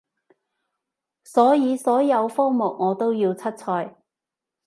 [1.23, 3.97] 所以所有科目我都要出賽